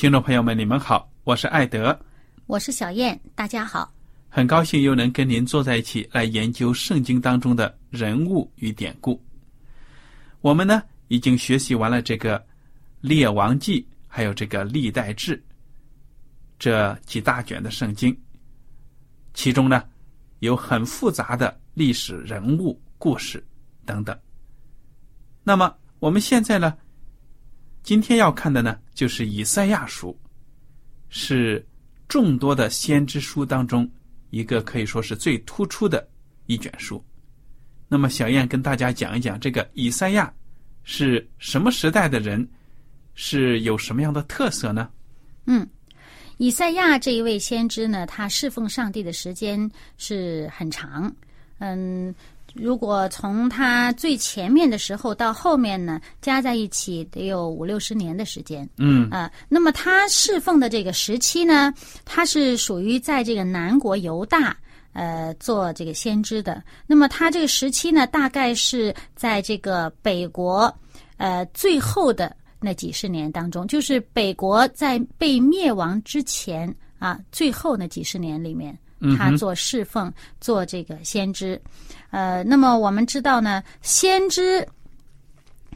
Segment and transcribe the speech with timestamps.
[0.00, 2.00] 听众朋友们，你们好，我是艾德，
[2.46, 3.92] 我是小燕，大家好，
[4.30, 9.22] 很高兴又能跟您坐在一起来研究圣经当中的人物与典故。
[10.40, 10.82] 我们呢？
[11.08, 12.40] 已经学习完了这个
[13.02, 15.36] 《列王记》，还有这个《历代志》
[16.58, 18.18] 这几大卷的圣经，
[19.34, 19.84] 其中呢
[20.38, 23.46] 有很复杂的历史人物故事
[23.84, 24.18] 等等。
[25.44, 26.74] 那么我们现在呢，
[27.82, 30.16] 今天要看的呢就是《以赛亚书》，
[31.08, 31.66] 是
[32.08, 33.90] 众多的先知书当中
[34.30, 36.06] 一个可以说是最突出的
[36.46, 37.02] 一卷书。
[37.88, 40.32] 那么小燕跟大家讲一讲这个以赛亚。
[40.82, 42.48] 是什么时代的人？
[43.14, 44.88] 是有什么样的特色呢？
[45.44, 45.68] 嗯，
[46.38, 51.14] 以赛亚这一位先知呢，他侍奉上帝的时间是很长。
[51.58, 52.12] 嗯，
[52.54, 58.68] 如果从他最前面的时候到后面呢，加在一起得有五六十年的时间。
[58.78, 61.72] 嗯啊，那么他侍奉的这个时期呢，
[62.04, 64.56] 他是属于在这个南国犹大。
[64.92, 70.76] 呃，做这个先知的，那么他这个时期呢，大概是在这个北国，
[71.16, 78.76] 呃，最后的那几十年当中，就是北国在被灭亡之前啊，最后那几十年里面，
[79.16, 81.60] 他做侍奉，做这个先知。
[82.10, 84.66] 呃，那么我们知道呢，先知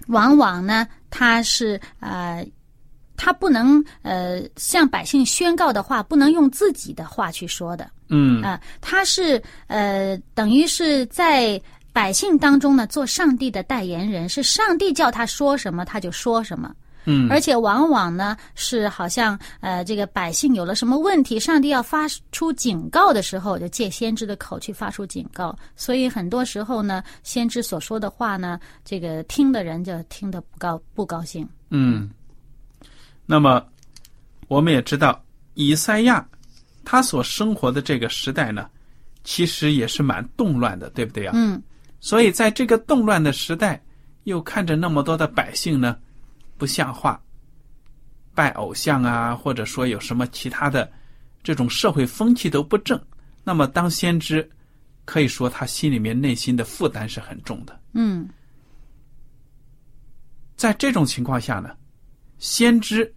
[0.08, 2.46] 往往呢，他是呃，
[3.16, 7.90] 他不能呃向百姓宣告的话，不能用自己的话去说的。
[8.08, 11.60] 嗯啊，他是呃，等于是在
[11.92, 16.74] 百姓当中呢，做上帝的代言人，是上帝叫他说什么，他就说什么。
[17.04, 25.56] 嗯，而且往往呢，是好像呃，这个百姓有了什么问题，上帝要发出警告的时候，就借先知的口去发出警告。
[25.76, 31.48] 所以很多时候呢，先知所说的话呢，这个听的人就听得不高不高兴。
[31.70, 32.10] 嗯，
[33.26, 33.64] 那么
[34.48, 35.22] 我们也知道
[35.54, 36.26] 以赛亚。
[36.86, 38.68] 他所生活的这个时代呢，
[39.24, 41.32] 其实也是蛮动乱的，对不对啊？
[41.34, 41.62] 嗯。
[41.98, 43.82] 所以在这个动乱的时代，
[44.24, 45.96] 又看着那么多的百姓呢，
[46.56, 47.22] 不像话，
[48.34, 50.90] 拜偶像啊，或者说有什么其他的
[51.42, 53.00] 这种社会风气都不正，
[53.42, 54.48] 那么当先知，
[55.04, 57.80] 可以说他心里面内心的负担是很重的。
[57.92, 58.28] 嗯。
[60.56, 61.76] 在这种情况下呢，
[62.38, 63.12] 先知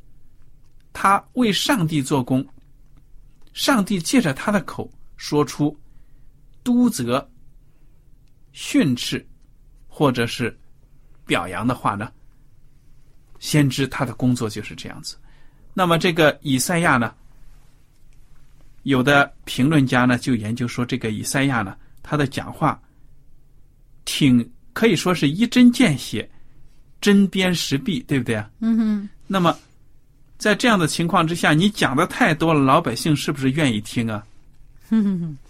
[0.91, 2.45] 他为上帝做工。
[3.53, 5.75] 上帝借着他的口说出
[6.63, 7.27] 督责、
[8.51, 9.27] 训斥，
[9.87, 10.55] 或者是
[11.25, 12.11] 表扬的话呢，
[13.39, 15.17] 先知他的工作就是这样子。
[15.73, 17.13] 那么这个以赛亚呢，
[18.83, 22.81] 有的评论家呢就研究说，这个以赛亚呢，他的讲话
[24.05, 26.29] 挺可以说是一针见血、
[27.01, 28.49] 针砭时弊，对不对啊？
[28.59, 29.09] 嗯哼。
[29.27, 29.57] 那么。
[30.39, 34.23] 在这样的情况之下，你讲的太多了，老百姓是不是愿意听啊？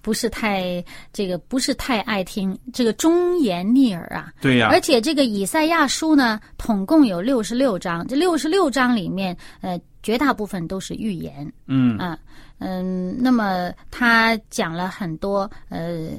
[0.00, 4.32] 不是太这个，不是太爱听，这个忠言逆耳啊。
[4.40, 4.68] 对呀。
[4.70, 11.52] 而且这个以赛亚书呢，统共有六十六章，这六十六章里面，呃，绝大部分都是预言。
[11.66, 11.96] 嗯。
[11.98, 12.18] 啊，
[12.58, 16.10] 嗯，那么他讲了很多，呃。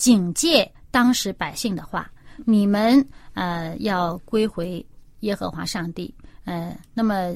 [0.00, 2.10] 警戒当时百姓的话，
[2.46, 4.82] 你们呃要归回
[5.18, 6.14] 耶和华上帝。
[6.46, 7.34] 呃，那么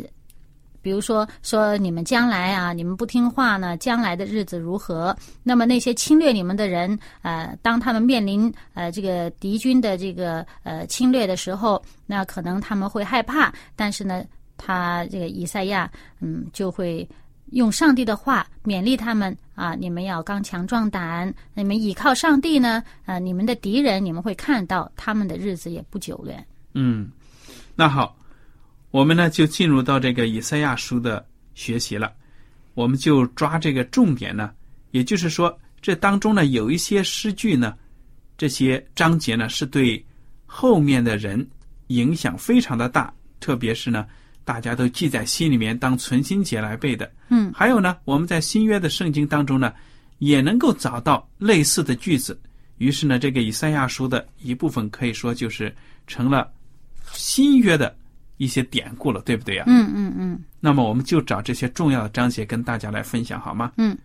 [0.84, 5.16] 比如说说你们将来啊，你们不听话呢，将来的日子如何？
[5.42, 14.22] 那么那些侵略你们的人，呃，当他们面临呃这个敌军的这个呃侵略的时候，那可能他们会害怕，但是呢，
[14.58, 15.90] 他这个以赛亚
[16.20, 17.08] 嗯就会。
[17.52, 19.76] 用上帝的话勉励他们啊！
[19.78, 22.82] 你们要刚强壮胆，你们倚靠上帝呢？
[23.04, 26.44] 啊，你们的敌人，你们会看到他们的日子也不久远。
[26.72, 27.08] 嗯，
[27.76, 28.16] 那好，
[28.94, 31.26] 我们呢就进入到这个以赛亚书的
[31.56, 32.12] 学习了。
[32.74, 34.52] 我们就抓这个重点呢，
[34.92, 37.74] 也就是说，这当中呢有一些诗句呢，
[38.38, 40.00] 这些章节呢是对
[40.46, 41.44] 后面的人
[41.88, 44.06] 影响非常的大，特别是呢。
[44.44, 47.10] 大家都记在心里面，当存心节来背的。
[47.30, 49.72] 嗯，还有呢，我们在新约的圣经当中呢，
[50.18, 52.40] 也能够找到类似的句子。
[52.76, 55.74] 于是呢，这个以赛亚书的一部分可以说就是
[56.06, 56.52] 成了
[57.12, 57.96] 新约的
[58.36, 59.64] 一些典故了，对不对呀？
[59.66, 60.40] 嗯嗯嗯。
[60.60, 63.72] 那么，我们就找这些重要的章节跟大家来分享，好吗？
[63.76, 63.96] 嗯，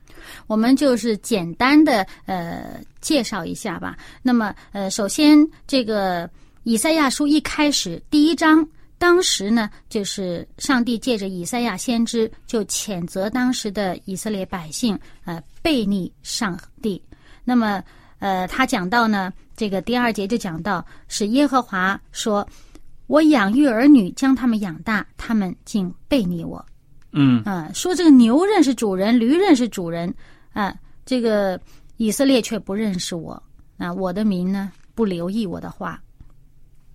[0.48, 3.98] 我们就是简单的呃介绍一下吧。
[4.22, 5.38] 那么呃，首先
[5.68, 6.30] 这个
[6.64, 8.68] 以赛亚书一开始第一章。
[8.98, 17.02] 当时呢，就是上帝借着以赛亚先知，就谴责当时的以色列百姓，呃，背逆上帝。
[17.46, 17.82] 那么，
[18.20, 22.46] 呃，他讲到呢，这个第二节就讲到，是耶和华说
[23.10, 26.64] ：“我养育儿女，将他们养大，他们竟背逆我。”
[27.12, 30.14] 嗯，啊，说这个牛认识主人，驴认识主人，
[30.54, 30.72] 啊，
[31.08, 31.60] 这个
[31.98, 33.42] 以色列却不认识我，
[33.80, 36.00] 啊，我的民呢，不留意我的话。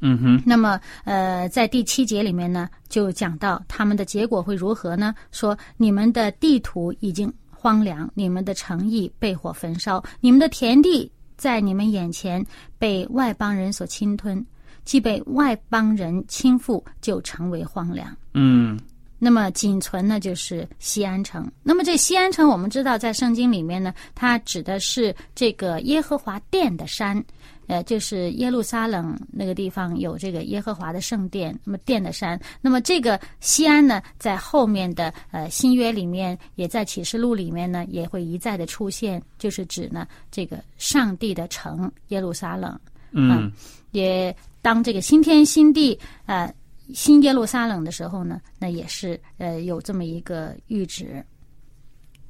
[0.00, 5.12] 嗯哼，那么呃，在第七节里面呢，就讲到他们的结果会如何呢？
[5.32, 12.44] 说你们的地图已经荒凉，你们的诚意被火焚烧，你们的田地在你们眼前
[12.78, 14.44] 被外邦人所侵吞，
[14.84, 18.16] 既被外邦人倾覆，就成为荒凉。
[18.34, 18.78] 嗯，
[19.18, 21.50] 那么仅存呢就是西安城。
[21.62, 27.24] 那么这西安城，我们知道在圣经里面呢，它指的是这个耶和华殿的山。
[27.66, 42.78] 呃，就是耶路撒冷那个地方有这个耶和华的圣殿，那么殿的山，那么这个西安呢，在后面的呃新约里面，也在启示录里面呢，也会一再的出现，就是指呢这个上帝的城耶路撒冷。
[43.14, 43.50] 嗯，
[43.92, 46.52] 也当这个新天新地呃
[46.92, 51.24] 新耶路撒冷的时候呢，那也是呃有这么一个预旨。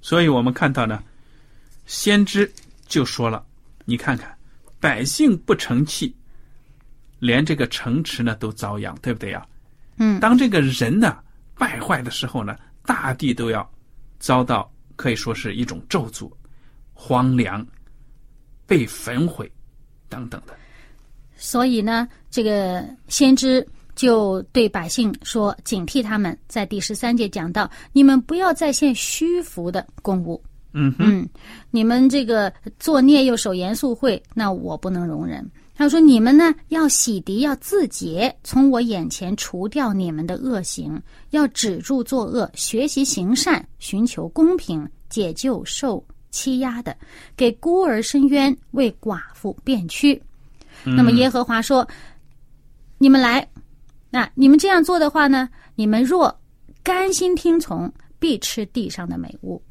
[0.01, 1.03] 所以我们看到呢，
[1.87, 2.53] 先知
[2.87, 3.45] 就说了，
[3.85, 4.33] 你看看。
[4.81, 6.15] 百姓不成器，
[7.19, 9.47] 连这个城池呢都遭殃，对不对呀？
[9.97, 11.17] 嗯，当这个人呢
[11.57, 12.55] 败坏的时候呢，
[12.85, 13.67] 大地都要
[14.19, 16.31] 遭到可以说是一种咒诅、
[16.93, 17.67] 荒凉、
[18.67, 19.51] 被焚毁
[20.11, 20.55] 等等的。
[21.45, 23.65] 所以呢，这个先知
[23.95, 30.43] 就对百姓说：“警惕他们。”在第十三节讲到：“你们不要再献虚浮的公物。”
[30.73, 31.29] 嗯嗯，
[31.71, 35.47] 你们这个作孽又守严肃会，那我不能容忍。
[35.75, 40.99] 他说：“你们呢，要洗涤，要自洁，从我眼前除掉你们的恶行，
[41.31, 46.97] 要止住作恶，学习行善，寻求公平，解救受欺压的，
[47.37, 50.21] 给孤儿伸冤，为寡妇辩屈。”
[50.85, 51.87] 那么耶和华说
[52.99, 53.47] ：“你们来，
[54.11, 56.35] 那你们这样做的话呢，你们若
[56.83, 59.63] 甘心听从，必吃地上的美物。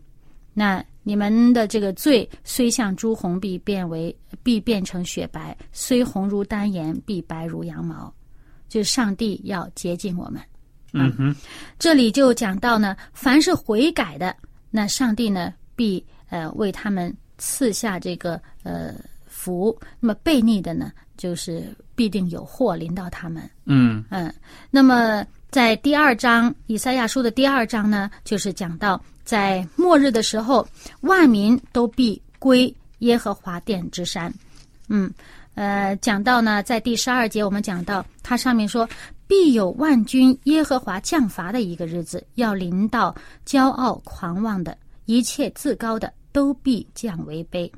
[0.53, 8.09] 那。”你们的这个罪虽像朱红，必变为必变成雪白；虽红如丹颜，必白如羊毛。
[8.69, 10.41] 就是上帝要接近我们。
[10.93, 11.35] 嗯哼，
[11.77, 14.33] 这里就讲到呢，凡是悔改的，
[14.71, 23.49] 那上帝呢必呃为他们赐下这个呃福；那么悖逆的呢，就是必定有祸临到他们。
[23.65, 24.33] 嗯嗯，
[24.69, 29.01] 那么在第二章以赛亚书的第二章呢，就是讲到。
[29.25, 30.67] 在末日的时候，
[30.99, 34.29] 万民都必归耶和华殿之山。
[34.89, 35.09] 嗯，
[35.55, 38.85] 呃，讲到呢，在第十二节，我们讲到它上面说，
[39.25, 43.15] 必有万军耶和华降罚的一个日子，要临到
[43.47, 47.71] 骄傲狂妄的一切自高的，都必降为卑。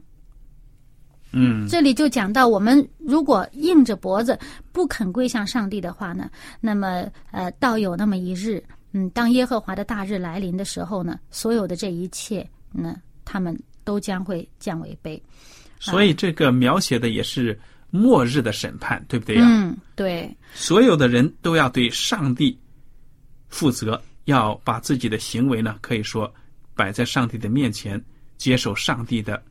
[1.37, 4.39] 嗯，这里就讲到，我们如果硬着脖子
[4.71, 6.29] 不肯归向上帝的话呢，
[6.61, 8.63] 那么呃，到有那么一日。
[8.93, 15.21] 嗯，当耶和华的大日来临的时候呢，所有的这一切，呢，他们都将会降为卑。
[15.77, 19.45] 所以这个描写的也是末日的审判，对不对呀？
[19.45, 20.33] 嗯，对。
[20.53, 22.57] 所有的人都要对上帝
[23.49, 26.33] 负责，要把自己的行为呢，可以说
[26.73, 28.01] 摆在上帝的面前，
[28.37, 29.43] 接受上帝的，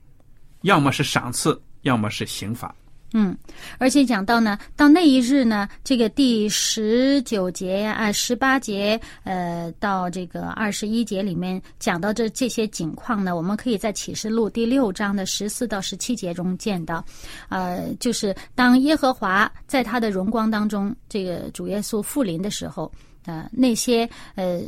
[0.63, 2.75] 要么是赏赐，要么是刑罚。
[3.17, 3.33] 嗯，
[3.79, 17.05] 而且讲到呢，到那一日呢，这个第十九节、啊十八节，呃，到这个二十一节里面讲到这这些景况呢，我们可以在启示录第六章的十四到十七节中见到，
[17.51, 22.91] 呃，就是当耶和华在他的荣光当中，这个主耶稣复临的时候，
[23.27, 24.61] 呃，那些呃。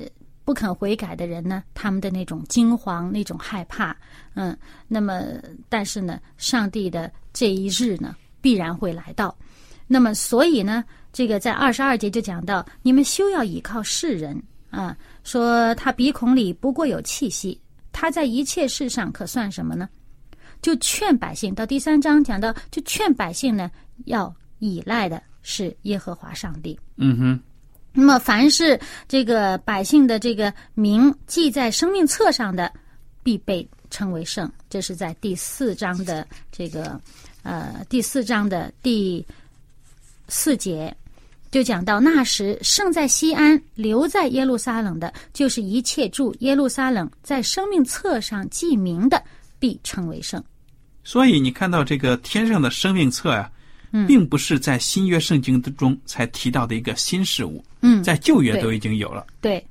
[0.47, 3.95] 不肯悔改的人呢，他们的那种惊惶、那种害怕，
[4.35, 5.25] 嗯，那么
[5.69, 9.37] 但是呢，上帝的这一日呢，必然会来到。
[9.89, 17.61] 那么所以呢，这个在二十二节就讲到，你们休要倚靠世人啊，说他鼻孔里不过有气息，
[17.91, 19.89] 他在一切事上可算什么呢？
[20.63, 23.69] 就劝百姓到第三章讲到，就劝百姓呢，
[24.05, 26.79] 要依赖的是耶和华上帝。
[26.99, 27.41] 嗯哼。
[27.97, 32.71] 那么，凡是这个百姓的这个名记在生命册上的，
[33.23, 34.51] 必被称为圣。
[34.69, 37.01] 这是在第四章的这个
[37.43, 39.27] 呃第四章的第
[40.29, 40.95] 四节，
[41.51, 49.23] 就讲到那时圣在西安，留在耶路撒冷的，就是一切住耶路撒冷在生命册上记名的，
[49.59, 50.43] 必称为圣。
[51.03, 53.51] 所以，你看到这个天上的生命册呀、
[54.07, 59.27] 并不是在新约圣经之中才提到的一个新事物，嗯，在旧约都已经有了。
[59.41, 59.65] 对。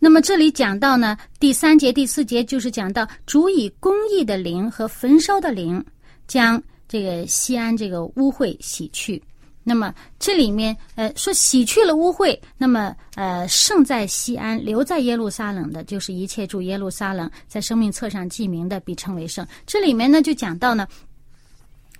[0.00, 5.82] 那么这里讲到呢，第三节、第四节就是讲到主以公义的灵和焚烧的灵，
[6.26, 9.22] 将这个西安这个污秽洗去。
[9.66, 19.46] 那么这里面呃说洗去了污秽，那么呃圣在西安，留在耶路撒冷的，就是一切住耶路撒冷，在生命册上记名的，必称为圣。
[19.64, 20.86] 这里面呢就讲到呢，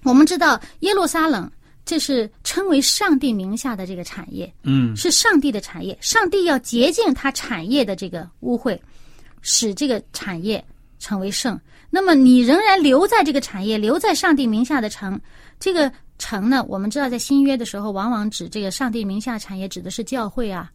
[0.04, 1.50] 我们知道耶路撒冷
[1.84, 8.78] 这是称为上帝名下的这个产业，嗯是上帝的产业，上帝要洁净他产业的这个污秽，
[9.42, 10.64] 使这个产业
[10.99, 11.58] 成为圣。
[11.90, 15.20] 那么你仍然留在这个产业，留在上帝名下的城，
[15.61, 20.73] 这个城呢，我们知道在新约的时候，往往指这个上帝名下产业指的是教会啊，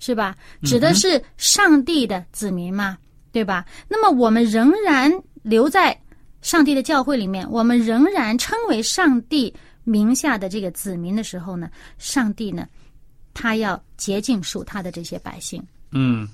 [0.00, 0.36] 是吧？
[0.62, 2.98] 指的是上帝的子民嘛，
[3.32, 3.64] 对吧？
[3.88, 5.10] 那么我们仍然
[5.42, 5.98] 留在
[6.44, 12.68] 上帝的教会里面，我们仍然称为上帝名下的这个子民的时候呢，上帝呢，
[13.32, 16.28] 他要洁净属他的这些百姓，嗯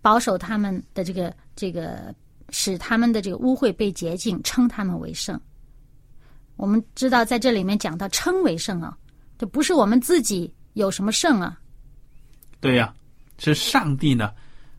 [0.00, 2.14] 保守他们的这个这个，
[2.48, 5.38] 使他们的这个污秽被洁净，称他们为圣。
[6.56, 8.96] 我们知道，在这里面讲到称为圣啊，
[9.36, 11.60] 这不是我们自己有什么圣啊，
[12.60, 12.94] 对呀、
[13.36, 14.32] 是上帝呢，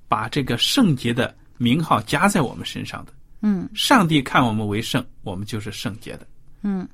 [0.07, 3.13] 把这个圣洁的名号加在我们身上的。
[3.41, 3.69] 嗯。
[3.73, 6.27] 上帝看我们为圣，我们就是圣洁的。
[6.61, 6.87] 嗯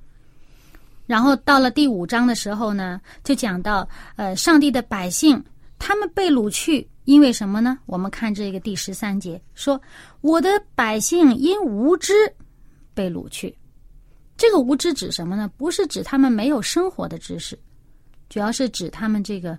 [1.07, 5.43] 然后到了第五章的时候呢，就讲到呃，上帝的百姓
[5.77, 7.77] 他们被掳去，因为什么呢？
[7.85, 9.79] 我们看这个第十三节说
[10.21, 12.13] ：“我的百姓因无知
[12.95, 13.55] 被掳去。”
[14.35, 15.47] 这个无知指什么呢？
[15.57, 17.57] 不是指他们没有生活的知识，
[18.27, 19.55] 主要是指他们这个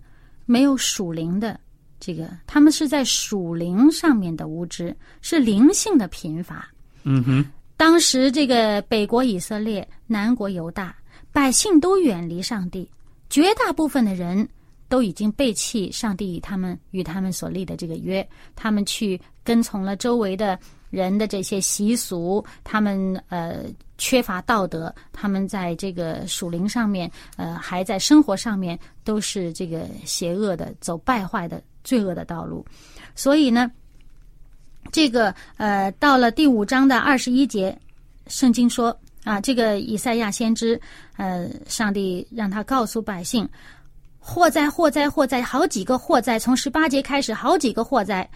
[0.47, 1.59] 没有属灵的
[2.01, 6.69] 这个，他们是在属灵上面的无知，是灵性的贫乏。
[7.09, 7.45] 嗯哼，
[7.77, 10.93] 当时这个北国以色列、南国犹大
[11.31, 12.91] 百姓都远离上帝，
[13.31, 14.47] 绝大部分的人
[14.89, 20.59] 都已经背弃上帝与他们与他们所立的这个约，他们去跟从了周围的
[20.91, 23.67] 人的这些习俗，他们呃
[23.99, 32.67] 缺乏道德，他们在这个属灵上面呃还在生活上面都是这个邪恶的、走败坏的、罪恶的道路，
[33.15, 33.71] 所以呢。
[34.97, 37.79] 这个呃，到了第五章的二十一节，
[38.29, 40.81] 圣经说啊，这个以赛亚先知，
[41.19, 43.47] 呃，上帝让他告诉百姓，
[44.19, 48.27] 祸灾、祸灾、祸灾，好几个祸灾，从十八节开始，好几个祸灾。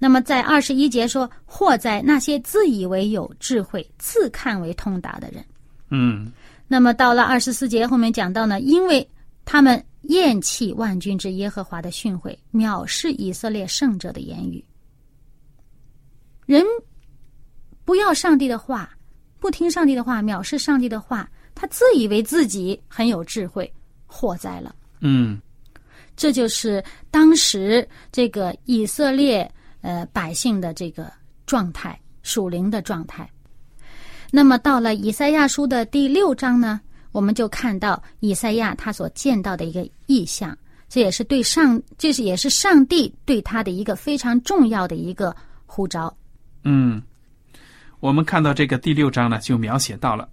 [0.00, 5.44] 那么在二十一节说，祸灾那些自以为有智慧、自看为通达的人。
[5.90, 6.32] 嗯
[6.66, 9.08] 那么到了二十四节后面讲到呢，因为
[9.44, 14.64] 他们厌弃万军之耶和华的训诲，藐视以色列圣者的言语。
[16.50, 16.66] 人
[17.84, 18.90] 不要上帝的话，
[19.38, 23.72] 不听上帝的话，藐视上帝的话，他自以为自己很有智慧，
[24.04, 24.74] 祸灾了。
[24.98, 25.40] 嗯
[26.16, 29.48] 这就是当时这个以色列
[29.80, 31.08] 呃百姓的这个
[31.46, 33.30] 状态，属灵的状态。
[34.32, 36.80] 那么到了以赛亚书的第六章呢，
[37.12, 45.32] 我们就看到以赛亚他所见到的一个意象，这也是对上，这是也是上帝对他的一个非常重要的一个
[45.64, 46.12] 呼召。
[46.64, 47.02] 嗯，
[48.00, 50.28] 我们看到这个第六章呢，就描写到了，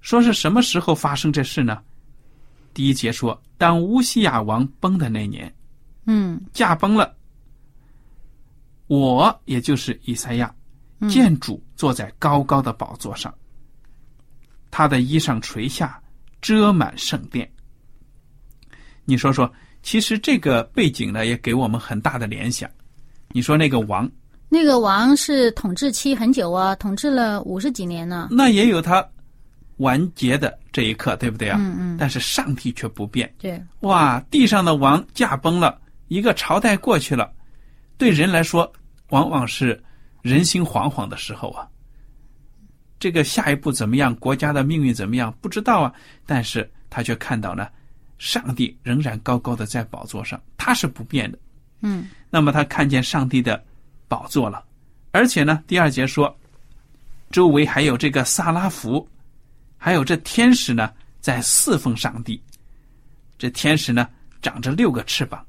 [0.00, 1.82] 说是什么时候发生这事呢？
[2.72, 5.52] 第一节说，当乌西亚王崩的那年，
[6.06, 7.16] 嗯驾崩了，
[8.86, 10.54] 我也就是以赛亚，
[11.08, 13.34] 见主坐在高高的宝座上，
[14.70, 16.00] 他的衣裳垂下，
[16.40, 17.50] 遮满圣殿。
[19.04, 22.70] 你说说，其实这个背景呢，也给我们很大的联想。
[23.32, 24.08] 你说那个王，
[24.52, 28.28] 那个王是统治期很久啊，统治了五十几年呢。
[28.32, 29.08] 那也有他
[29.76, 31.56] 完结的这一刻，对不对啊？
[31.60, 33.32] 嗯嗯，但是上帝却不变。
[33.38, 37.32] 对，哇，地上的王驾崩了，一个朝代过去了，
[37.96, 38.70] 对人来说，
[39.10, 39.80] 往往是
[40.20, 41.66] 人心惶惶的时候啊。
[42.98, 44.14] 这个下一步怎么样？
[44.16, 45.32] 国家的命运怎么样？
[45.40, 45.92] 不知道啊。
[46.26, 47.68] 但是他却看到呢，
[48.18, 51.38] 上帝仍然高高的在宝座上，他是不变的。
[51.82, 53.64] 嗯，那么他看见上帝的
[54.10, 54.64] 宝座了，
[55.12, 56.36] 而且呢，第二节说，
[57.30, 59.08] 周围还有这个萨拉弗，
[59.78, 60.90] 还有这天使呢，
[61.20, 62.42] 在侍奉上帝。
[63.38, 64.08] 这天使呢，
[64.42, 65.46] 长着六个翅膀，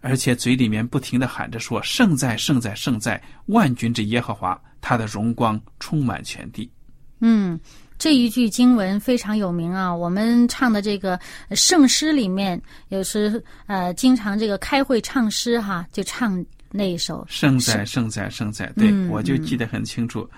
[0.00, 3.22] 而且嘴里面不停的喊着说：“圣在，圣在，圣在！
[3.48, 6.70] 万军之耶和华，他的荣光充满全地。”
[7.20, 7.60] 嗯，
[7.98, 9.94] 这一句经文非常有名啊。
[9.94, 11.20] 我们唱的这个
[11.50, 18.70] 圣诗里面，有时呃，经常这个开会唱诗哈，就唱那一首“圣哉，圣哉，圣哉”。
[18.76, 20.28] 对，嗯我就记得很清楚，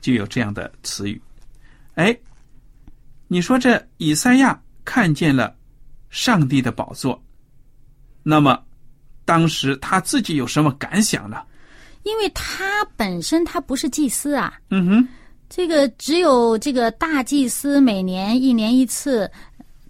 [0.00, 1.20] 就有这样的词语。
[1.94, 2.16] 哎，
[3.28, 5.54] 你说这以赛亚看见了
[6.10, 7.22] 上帝的宝座，
[8.22, 8.62] 那么
[9.24, 11.42] 当时他自己有什么感想呢？
[12.04, 15.08] 因为他本身他不是祭司啊，嗯哼，
[15.48, 19.28] 这个只有这个大祭司每年一年一次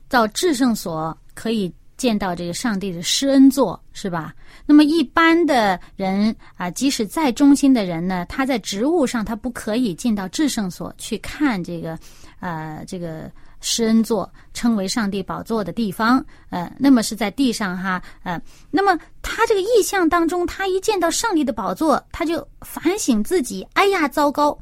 [0.09, 4.34] 到至圣所可以见到这个上帝的施恩座，是吧？
[4.66, 11.98] 那么一般的人啊，即使再忠心的人呢，他在职务上他不可以进到至圣所去看这个，
[12.40, 24.58] 呃，这个施恩座，称为上帝宝座的地方，呃，那么是在地上哈，呃，那么他这个意象当中，他一见到上帝的宝座，他就反省自己，哎呀，糟糕！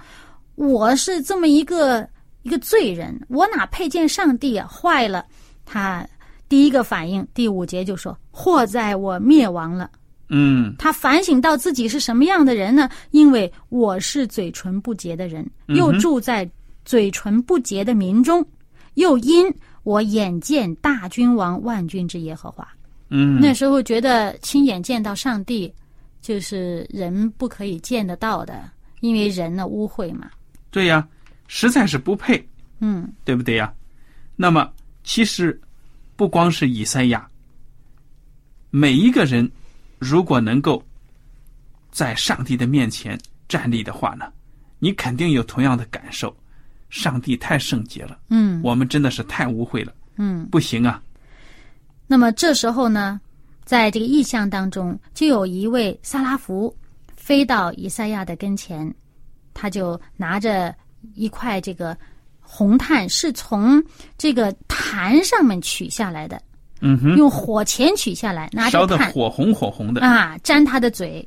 [0.55, 2.09] 我是这么一个
[2.43, 4.69] 一个罪人，我哪配见上帝啊？
[4.69, 5.25] 坏了！
[5.67, 6.07] 他
[6.55, 9.91] 第一个反应，第五节就说：“祸在我灭亡了。
[10.29, 12.89] 嗯”他反省到自己是什么样的人呢？
[13.11, 16.49] 因为我是嘴唇不洁的人，又住在
[16.85, 18.47] 嘴唇不洁的民中，
[18.95, 22.65] 又因我眼见大君王万军之耶和华。
[23.09, 25.75] 嗯，那时候觉得亲眼见到上帝，
[26.23, 30.31] 就是人不可以见得到的，因为人呢污秽嘛。
[30.71, 31.05] 对呀，
[31.49, 33.75] 实在是不配，嗯对不对呀？
[34.37, 34.71] 那么
[35.03, 35.61] 其实
[36.17, 37.29] 不光是以赛亚，
[38.71, 39.51] 每一个人
[39.99, 40.83] 如果能够
[41.91, 44.33] 在上帝的面前站立的话呢，
[44.79, 46.35] 你肯定有同样的感受。
[46.91, 50.47] 上帝太圣洁了，嗯我们真的是太污秽了，嗯。
[50.49, 51.03] 不行啊！
[52.07, 53.21] 那么这时候呢，
[53.65, 56.73] 在这个意象当中，就有一位萨拉福
[57.17, 58.95] 飞到以赛亚的跟前，
[59.53, 60.73] 他就拿着
[61.15, 61.99] 一块这个
[62.47, 63.83] 红炭，是从
[64.17, 66.41] 这个坛上面取下来的，
[66.81, 71.27] 嗯哼，用火钳取下来，拿烧着炭得火红火红的，啊粘他的嘴，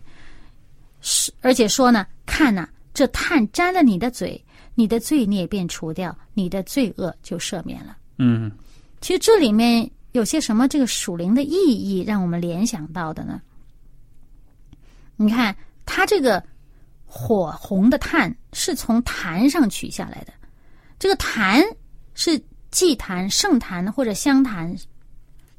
[1.02, 4.42] 是而且说呢，看呐、这炭沾了你的嘴，
[4.76, 7.98] 你的罪孽便除掉，你的罪恶就赦免了。
[8.18, 8.52] 嗯。
[9.02, 13.42] 其实这里面有些什么这个属灵的意义，让我们联想到的呢？
[15.16, 16.44] 你看，它这个
[17.06, 20.34] 火红的炭是从坛上取下来的，
[21.00, 21.64] 这个坛
[22.14, 24.76] 是祭坛、圣坛或者香坛。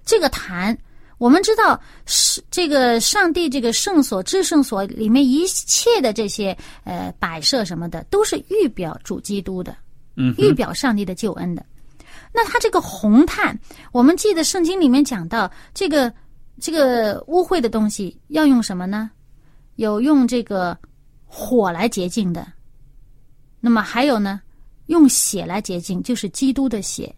[0.04, 0.76] 这个坛，
[1.18, 9.76] 我们知道是这个上帝这个圣所、至圣所里面一切的这些呃摆设什么的，都是预表主基督的。
[10.16, 11.64] 嗯预表上帝的救恩的。
[12.32, 13.58] 那它这个红炭，
[13.92, 16.12] 我们记得圣经里面讲到，这个
[16.60, 19.10] 这个污秽的东西要用什么呢？
[19.76, 20.76] 有用这个
[21.24, 22.44] 火来洁净的，
[23.60, 24.40] 那么还有呢，
[24.88, 27.14] 用血来洁净，就是基督的血。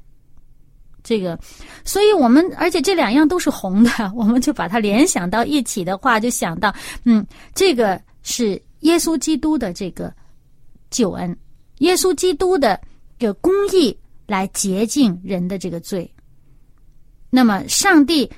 [1.03, 1.37] 这个，
[1.83, 6.71] 所以我们而且这两样都是红的，我们就把它联想到一起的话，就想到，
[7.05, 10.13] 嗯，这个是耶稣基督的这个
[10.91, 11.35] 救恩，
[11.79, 12.79] 耶稣基督的
[13.19, 16.09] 这个公义来洁净人的这个罪。
[17.31, 18.31] 那么，上帝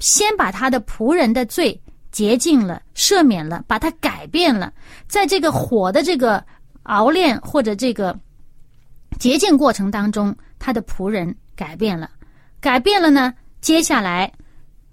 [0.00, 4.72] 先把他的仆人的罪洁净了、赦免了，把他改变了，
[5.06, 6.44] 在这个火的这个
[6.82, 8.18] 熬炼或者这个
[9.18, 12.10] 洁净过程当中，他的仆人改变了，
[12.60, 13.34] 改变了呢。
[13.60, 14.32] 接下来，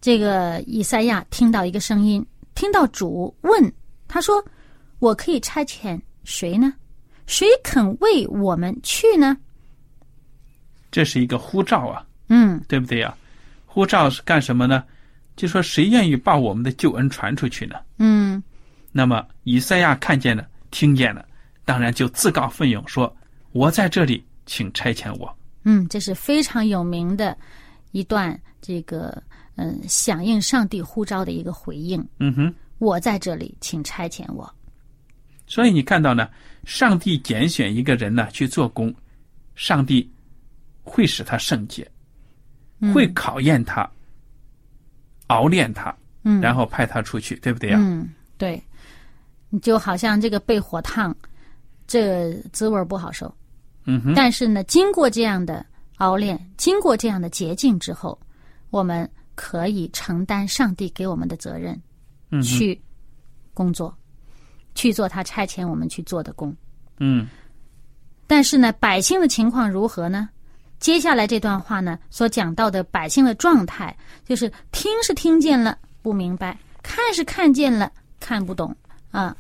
[0.02, 3.74] 这个以赛亚听到一个声音，听到主问
[4.08, 4.44] 他说
[5.00, 6.74] ：“我可以差遣谁呢？
[7.28, 9.36] 谁肯为我们去呢
[10.92, 13.16] 这是一个呼召啊，？”嗯对不对呀？
[13.66, 14.84] 呼召是干什么呢？
[15.36, 17.76] 就说谁愿意把我们的救恩传出去呢？
[18.00, 18.42] 嗯
[18.92, 21.26] 那么以赛亚看见了，听见了，
[21.66, 23.14] 当然就自告奋勇说
[23.56, 25.34] ：“我在这里，请差遣我。
[25.64, 27.36] 嗯，这是非常有名的
[27.92, 29.24] 一段这个
[29.56, 32.06] 嗯响应上帝呼召的一个回应。
[32.20, 34.54] 嗯哼，我在这里，请差遣我。
[35.48, 36.30] 所以你看到呢，
[36.66, 38.94] 上帝拣选一个人呢去做工，
[39.56, 40.12] 上帝
[40.84, 41.90] 会使他圣洁，
[42.94, 43.90] 会考验他，
[45.28, 47.78] 熬炼他，嗯，然后派他出去，对不对呀？
[47.80, 48.62] 嗯，对，
[49.50, 51.16] 你就好像这个被火烫，
[51.88, 53.34] 这滋味不好受。
[53.86, 55.66] 嗯哼，但是呢，经过这样的
[55.98, 58.20] 熬炼，经过这样的洁净之后，
[58.70, 61.80] 我们可以承担上帝给我们的责任，
[62.32, 62.82] 嗯去
[63.54, 63.96] 工作，
[64.74, 66.56] 去做他差遣我们去做的工。
[67.00, 67.28] 嗯
[68.28, 70.30] 但是呢，百姓的情况如何呢？
[70.80, 73.96] 接下来这段话呢，所讲到的百姓的状态，
[74.26, 78.76] 就是听是听见了不明白，看是看见了看不懂
[79.12, 79.36] 啊。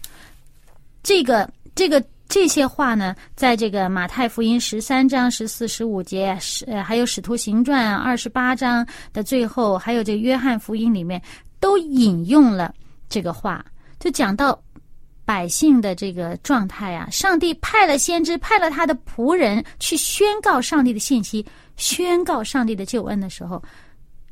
[1.03, 2.03] 这个这个
[2.36, 11.21] 这些话呢，在这个马太福音十三章十四、十五节，呃还有使徒行传二十八章的最后，还有这个约翰福音里面，
[11.62, 12.74] 都引用了
[13.08, 13.65] 这个话，
[14.02, 14.62] 就讲到
[15.24, 21.45] 百姓的这个状态啊，上帝派了先知，派了他的仆人去宣告上帝的信息，
[21.78, 23.63] 宣告上帝的救恩的时候，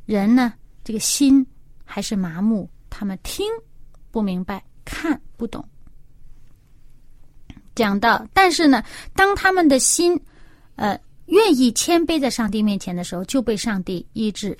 [0.04, 0.52] 人呢
[0.84, 1.42] 这个心
[1.86, 3.46] 还是麻木，他们听
[4.10, 5.66] 不明白，看不懂。
[7.74, 8.82] 讲到，但是呢，
[9.14, 10.18] 当他们的心，
[10.76, 14.56] 呃，愿意谦卑在上帝面前的时候，就被上帝医治，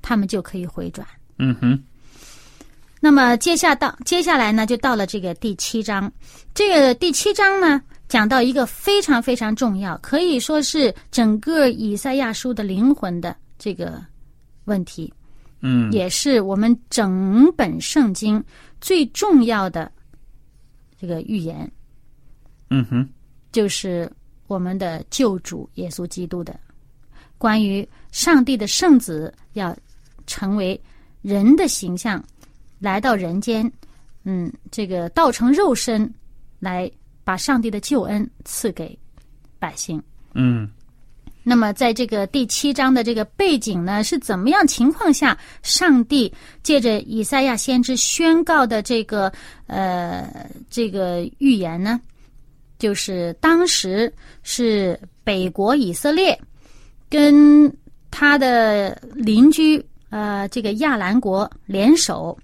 [0.00, 1.06] 他们就可以回转。
[1.38, 1.78] 嗯哼，
[3.00, 6.10] 那么接下到接下来呢，就到了这个第七章。
[6.54, 14.02] 这个第七章呢，讲到一个非常非常重要，可以说是整个以赛亚书的灵魂的这个
[14.64, 15.12] 问题，
[15.60, 18.42] 嗯也是我们整本圣经
[18.80, 19.90] 最重要的
[21.00, 21.70] 这个预言，
[22.72, 23.06] 嗯哼，
[23.52, 24.10] 就是
[24.46, 26.58] 我们的救主耶稣基督的
[27.36, 29.76] 关于上帝的圣子要
[30.26, 30.80] 成为
[31.20, 32.24] 人的形象，
[32.78, 33.70] 来到人间，
[34.24, 36.10] 嗯，这个道成肉身，
[36.58, 36.90] 来
[37.24, 38.98] 把上帝的救恩赐给
[39.58, 40.02] 百姓。
[40.34, 40.66] 嗯
[41.44, 46.32] 那么，在这个第七章的这个背景呢，是怎么样情况下，上帝
[46.62, 49.30] 借着以赛亚先知宣告的这个
[49.66, 52.00] 呃这个预言呢？
[52.82, 56.36] 就是当时是北国以色列
[57.08, 57.72] 跟
[58.10, 62.36] 他的邻居呃这个亚兰国联手，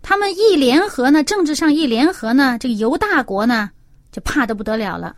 [0.00, 3.70] 他们一联合呢，政治上一联合呢，这个犹大国呢
[4.10, 5.14] 就怕的不得了了，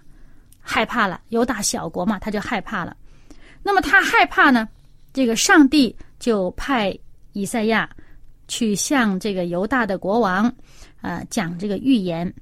[0.59, 1.21] 害怕了。
[1.29, 2.97] 犹大小国嘛，他就害怕了。
[3.63, 4.69] 那么他害怕呢，
[5.13, 6.99] 这个上帝就派
[7.33, 7.89] 以赛亚
[8.49, 10.53] 去向这个犹大的国王，
[11.01, 12.35] 呃，讲这个预言，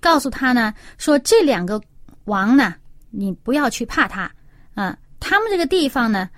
[0.00, 1.80] 告诉他呢，说这两个
[2.24, 2.74] 王呢，
[3.10, 4.30] 你不要去怕他，
[4.74, 6.28] 啊、他们这个地方呢，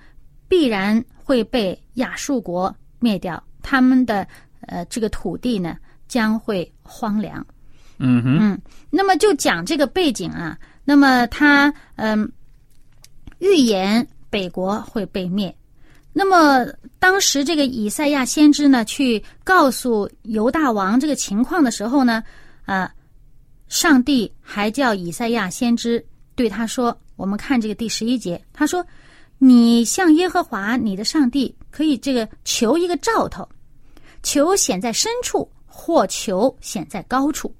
[0.47, 4.27] 必然会被亚述国灭掉，他们的
[4.61, 7.45] 呃这个土地呢将会荒凉。
[7.97, 12.31] 嗯哼，嗯，那么就讲这个背景啊，那么他嗯、
[13.39, 15.53] 预言北国会被灭。
[16.11, 16.65] 那么
[16.97, 22.23] 当时这个以赛亚先知呢，去告诉犹大王这个情况的时候呢，
[22.65, 22.91] 啊，
[23.69, 26.05] 上帝还叫以赛亚先知
[26.35, 28.85] 对他说：“我们看这个第十一节，他说，
[29.37, 33.47] 你向耶和华你的上帝可以这个求一个兆头，
[34.23, 37.55] 求显在深处，或求显在高处。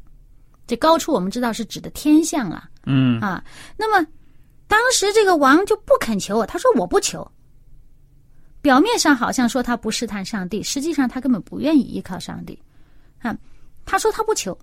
[0.65, 2.69] 这高处我们知道是指的天象了。
[2.85, 3.43] 嗯啊。
[3.77, 4.05] 那么
[4.67, 7.25] 当时这个王就不肯求，他说我不求。
[8.61, 12.59] 表面上好像说他不试探上帝，实际上他根本不愿意依靠上帝。
[13.19, 13.35] 啊，
[13.85, 14.57] 他说他不求，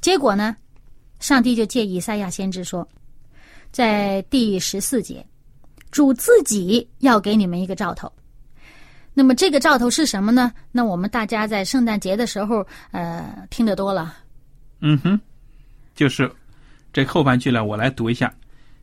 [0.00, 0.56] 结果呢，
[1.18, 2.86] 上帝就借以赛亚先知说，
[3.70, 5.24] 在第十四节，
[5.90, 8.12] 主自己要给你们一个兆头。
[9.14, 10.52] 那么这个兆头是什么呢？
[10.70, 14.14] 那我们大家在圣诞节的时候，呃，听得多了，
[14.80, 15.18] 嗯哼，
[15.94, 16.30] 就是
[16.92, 18.30] 这后半句呢，我来读一下：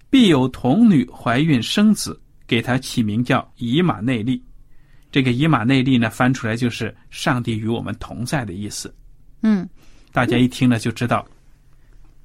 [0.10, 4.44] 必有童女怀孕生子，给他起名叫以马内利。
[5.12, 8.92] 这个以马内利呢，翻出来就是上帝与我们同在的意思。
[9.44, 9.70] 嗯，
[10.12, 11.24] 大家一听呢就知道，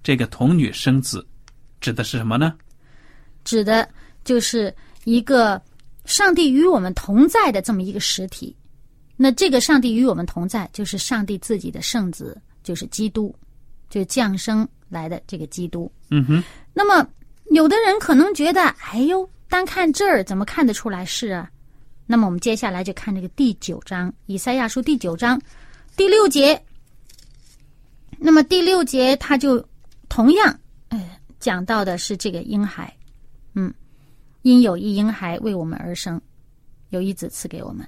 [0.02, 1.26] 这个童女生子
[1.80, 2.54] 指的是什么呢？
[3.44, 3.88] 指的
[4.24, 5.60] 就是一个
[6.04, 8.54] 上帝与我们同在的这么一个实体。
[9.16, 13.34] 那这个上帝与我们同在，就是上帝自己的圣子，就是基督，
[13.90, 15.90] 就是降生来的这个基督。
[16.10, 17.04] 嗯哼，那么
[17.50, 21.50] 有的人可能觉得，哎呦，单看这儿怎么看得出来是啊？
[22.06, 25.40] 那么我们接下来就看这个第九章，以赛亚书第九章
[25.96, 26.62] 第六节。
[28.18, 29.64] 那么第六节他就
[30.08, 32.92] 同样，哎，讲到的是这个婴孩
[33.54, 33.72] 嗯，
[34.42, 36.20] 因有一婴孩为我们而生，
[36.90, 37.86] 有一子赐给我们，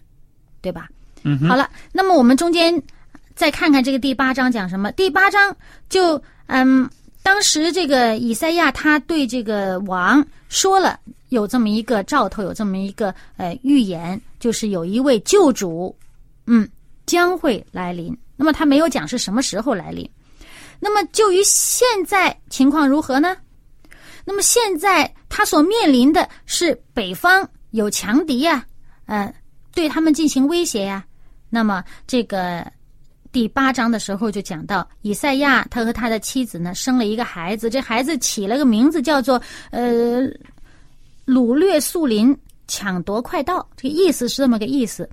[0.61, 0.89] 对吧？
[1.23, 2.83] 嗯，好了，那么我们中间
[3.35, 4.91] 再看看这个第八章讲什么？
[4.93, 5.55] 第八章
[5.89, 6.89] 就嗯，
[7.23, 15.95] 当时这个以赛亚他对这个王说了有这么一个兆头，有这么一个呃预言，就是有一位救主，
[16.47, 16.69] 嗯，
[17.07, 18.17] 将会来临。
[18.37, 20.09] 那么他没有讲是什么时候来临。
[20.81, 23.37] 那么就于现在情况如何呢？
[24.25, 28.65] 那么现在他所面临的是北方有强敌呀、
[29.07, 29.33] 呃，
[29.75, 31.05] 对他们进行威胁呀、
[31.49, 32.67] 那么这个
[33.33, 39.41] 第八章的时候就讲到，以赛亚他和他的妻子呢生了一个孩子，这孩子起了个名字叫做
[39.71, 40.23] 呃
[41.27, 42.37] 掳掠树林，
[42.69, 45.09] 抢夺快道，这个意思是这么个意思。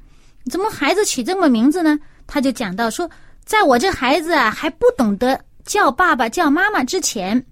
[0.52, 1.98] 怎么孩子起这么名字呢？
[2.26, 3.10] 他就讲到说，
[3.46, 7.46] 在我这孩子啊还不懂得叫爸爸叫妈妈之前，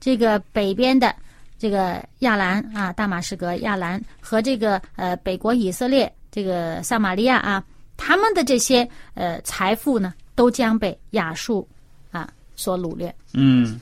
[0.00, 1.14] 这个北边的
[1.58, 7.62] 这个亚兰啊，大马士革亚兰和这个呃北国以色列这个撒玛利亚啊，
[7.96, 11.68] 他们的这些呃财富呢，都将被亚述
[12.10, 13.14] 啊所掳掠。
[13.34, 13.78] 嗯，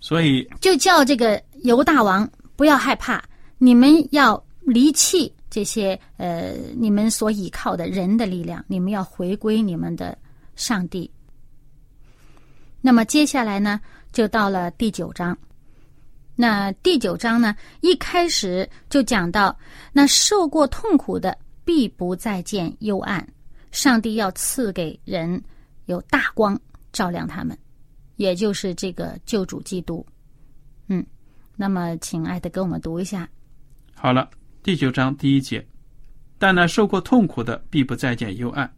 [0.00, 3.22] 所以就叫这个犹大王不要害怕，
[3.58, 10.16] 你们要离弃这些呃你们所倚靠的人的力量，你们要回归你们的
[10.56, 11.10] 上帝。
[12.80, 13.80] 那么接下来呢，
[14.12, 15.36] 就到了第九章。
[16.34, 19.54] 那第九章呢，一开始就讲到，
[19.92, 23.26] 那受过痛苦的必不再见幽暗，
[23.70, 25.42] 上帝要赐给人
[25.84, 26.58] 有大光
[26.92, 27.56] 照亮他们，
[28.16, 30.04] 也就是这个救主基督。
[30.88, 31.04] 嗯，
[31.56, 33.28] 那么请爱的给我们读一下。
[33.94, 34.30] 好了，
[34.62, 35.64] 第九章第一节，
[36.38, 38.72] 但那受过痛苦的必不再见幽暗。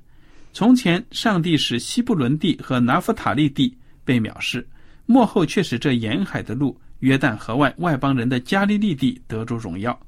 [0.52, 4.66] 从前，上帝使西布伦地和拿弗塔利地被藐视，
[5.06, 9.98] 幕后却使这沿海的路、约旦河外外邦人的加利利地得着荣耀。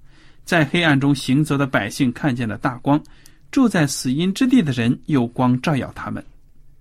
[0.45, 3.03] 在黑暗中行走的百姓看见了大光，
[3.51, 6.23] 住在死荫之地的人有光照耀他们。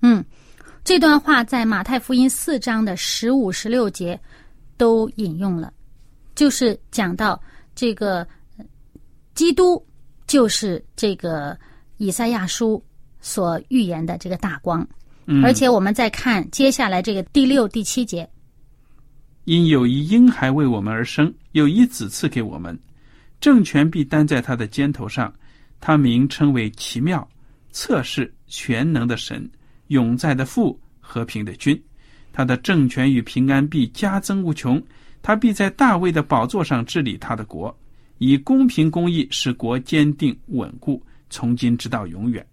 [0.02, 0.24] 嗯，
[0.84, 4.20] 这段话在马太福音四章的十五、十六节
[4.76, 5.72] 都引用了，
[6.36, 7.42] 就是讲到
[7.74, 8.28] 这个
[9.34, 9.82] 基督
[10.28, 11.58] 就是这个
[11.98, 12.84] 以赛亚书
[13.22, 14.86] 所预言的这个大光。
[15.26, 18.30] 嗯，而且我们再看接下来这个第六、第七节，
[19.46, 22.78] 因有一婴孩为我们而生，有一子赐给我们，
[23.40, 25.34] 政权必担在他的肩头上，
[25.80, 27.28] 他名称为奇妙、
[27.72, 29.50] 测试、全能的神，
[29.88, 31.82] 永在的父，和平的君。
[32.32, 34.82] 他的政权与平安必加增无穷，
[35.22, 37.78] 他必在大卫的宝座上治理他的国，
[38.18, 42.46] 以公平公义使国坚定稳固，从今直到永远。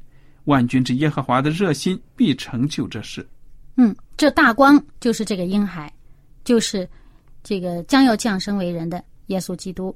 [0.50, 3.26] 万军之耶和华的热心必成就这事。
[3.76, 5.90] 嗯，这大光就是这个婴孩，
[6.44, 6.86] 就是
[7.42, 9.94] 这个将要降生为人的耶稣基督。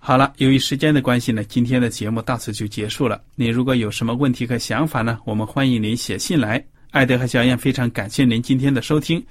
[0.00, 3.20] 好了，由于时间的关系呢，今天的节目到此就结束了。
[3.34, 6.64] 你如果有什么问题和想法呢，我们欢迎您写信来。
[6.90, 9.22] 艾德和小燕非常感谢您今天的收听，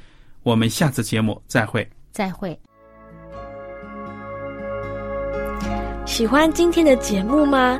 [0.43, 1.87] 我们下次节目再会。
[2.11, 2.57] 再会。
[6.05, 7.79] 喜欢今天的节目吗？